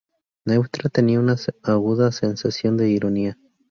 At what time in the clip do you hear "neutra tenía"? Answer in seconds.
0.45-1.19